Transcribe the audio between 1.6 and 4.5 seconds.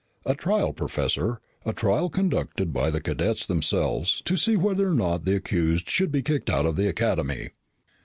A trial conducted by the cadets themselves to